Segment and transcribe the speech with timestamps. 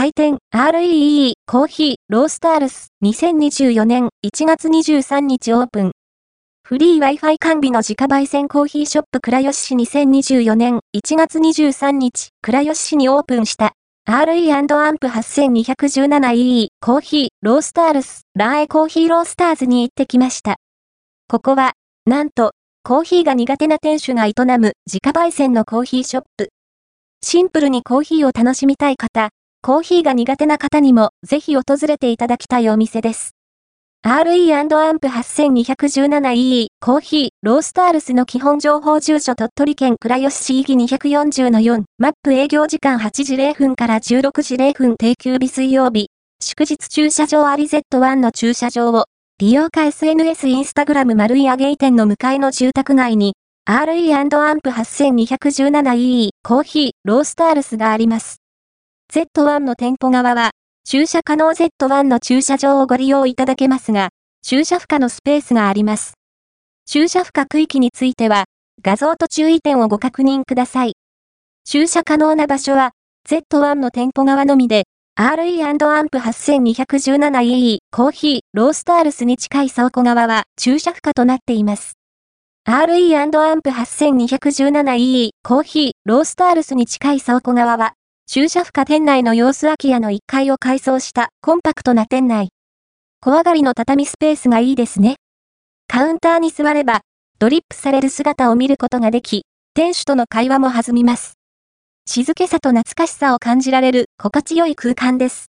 [0.00, 5.92] 開店 REE コーヒーロースタールス2024年1月23日オープン。
[6.66, 13.74] フリー Wi-Fi 完備の自家焙煎コーヒーショップ倉吉市2024年1月23日倉吉市にオープンした
[14.08, 20.56] RE& アンプ 8217E コーヒーロースタールスラーエコーヒーロースターズに行ってきました。
[21.28, 21.74] ここは、
[22.06, 22.52] なんと、
[22.84, 26.48] コーヒーが苦手な店主が営む自家焙煎のコーヒーショップ。
[27.22, 29.28] シンプルにコーヒーを楽しみたい方、
[29.62, 33.36] コーヒーが苦手な方にもぜひ訪れていただきたいお店です。
[34.02, 46.08] RE& アンプ 8217E コーヒーロースタールスの基本情報住所鳥取県倉吉市域240-4マップ営業時間8時0分から16時0分定休日水曜日
[46.42, 49.04] 祝日駐車場アリ Z1 の駐車場を
[49.38, 53.34] 利用か SNS インスタグラム丸い上げ店の向かいの住宅街に
[53.68, 58.40] RE& アンプ 8217E コーヒーロースタールスがあります。
[59.12, 60.50] Z1 の店舗側は
[60.84, 66.14] 駐車可能 Z1 の駐車場をご利用いただけますが、駐車不可のスペースがあります。
[66.86, 68.44] 駐車不可区域については、
[68.82, 70.92] 画像と注意点をご確認ください。
[71.64, 72.92] 駐車可能な場所は、
[73.28, 74.84] Z1 の店舗側のみで、
[75.18, 81.94] RE& アンプ 8217EE コーヒーロースタールスに近い倉庫側は駐車不可となっています。
[82.64, 87.94] RE& アンプ 8217EE コーヒーロースタールスに近い倉庫側は
[88.32, 92.50] 駐車不可店内の様子空き家の1階を改装したコンパクトな店内。
[93.20, 95.16] 小上がりの畳スペースがいいですね。
[95.88, 97.00] カウンターに座れば、
[97.40, 101.38] ドリップされる姿を見ることができ、店主との会話も弾みます。
[102.06, 105.46] 静けさと懐かしさを感じられる心地よい空間です。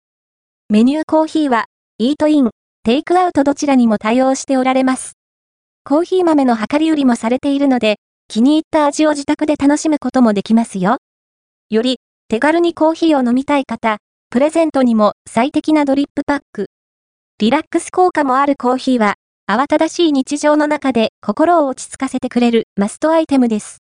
[0.68, 1.66] メニューコーヒーは、
[2.00, 2.50] イートイン、
[2.82, 5.12] テイクアウトどちらにも対応しておられます。
[5.84, 10.98] コーヒー豆の量り売りもされているので、気に入った味を自宅で楽しむこともできますよ。
[11.70, 12.00] より
[12.32, 13.98] 手軽にコーヒーを飲みたい方、
[14.30, 16.68] プレゼントにも最適なドリップパック。
[17.40, 19.16] リラックス効果もあるコーヒーは、
[19.52, 23.80] 慌ただしい日常の中で心を落ち着かせてくれるマストアイテムです。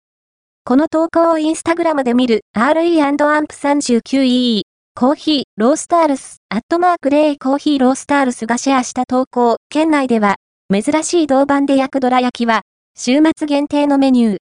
[0.65, 3.17] この投稿をインスタグラムで見る RE& アン
[3.49, 4.63] プ 39E
[4.95, 10.37] コーヒーロースタールスアットマーク0コーヒーロースタールスがシェアした投稿、県内では
[10.73, 12.63] 珍しい銅板で焼くどら焼きは
[12.97, 14.37] 週末限定のメニュー。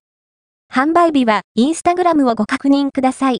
[0.71, 3.33] 販売日はインスタグラムをご確認ください。